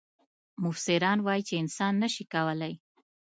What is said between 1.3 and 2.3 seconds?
چې انسان نه شي